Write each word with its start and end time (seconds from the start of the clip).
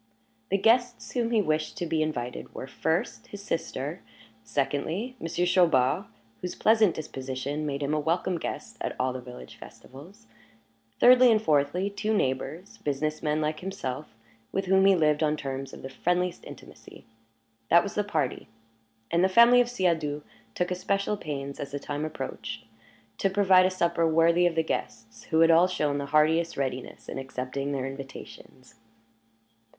The 0.49 0.57
guests 0.57 1.11
whom 1.11 1.29
he 1.29 1.43
wished 1.43 1.77
to 1.77 1.85
be 1.85 2.01
invited 2.01 2.55
were, 2.55 2.65
first, 2.65 3.27
his 3.27 3.43
sister; 3.43 4.01
secondly, 4.43 5.15
Monsieur 5.19 5.45
Chaubard, 5.45 6.05
whose 6.41 6.55
pleasant 6.55 6.95
disposition 6.95 7.67
made 7.67 7.83
him 7.83 7.93
a 7.93 7.99
welcome 7.99 8.39
guest 8.39 8.77
at 8.81 8.95
all 8.99 9.13
the 9.13 9.21
village 9.21 9.57
festivals; 9.57 10.25
thirdly 10.99 11.31
and 11.31 11.39
fourthly, 11.43 11.87
two 11.87 12.15
neighbors, 12.15 12.79
business 12.79 13.21
men 13.21 13.41
like 13.41 13.59
himself, 13.59 14.07
with 14.51 14.65
whom 14.65 14.87
he 14.87 14.95
lived 14.95 15.21
on 15.21 15.37
terms 15.37 15.71
of 15.71 15.83
the 15.83 15.89
friendliest 15.89 16.45
intimacy. 16.45 17.05
That 17.69 17.83
was 17.83 17.93
the 17.93 18.03
party; 18.03 18.47
and 19.11 19.23
the 19.23 19.29
family 19.29 19.61
of 19.61 19.69
Siadoux 19.69 20.23
took 20.55 20.71
especial 20.71 21.15
pains, 21.15 21.59
as 21.59 21.69
the 21.73 21.77
time 21.79 22.05
approached, 22.05 22.65
to 23.19 23.29
provide 23.29 23.67
a 23.67 23.69
supper 23.69 24.07
worthy 24.07 24.47
of 24.47 24.55
the 24.55 24.63
guests, 24.63 25.25
who 25.25 25.41
had 25.41 25.51
all 25.51 25.67
shown 25.67 25.99
the 25.99 26.07
heartiest 26.07 26.57
readiness 26.57 27.07
in 27.07 27.19
accepting 27.19 27.71
their 27.71 27.85
invitations. 27.85 28.73